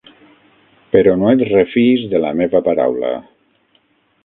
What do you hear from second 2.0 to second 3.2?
de la meva paraula!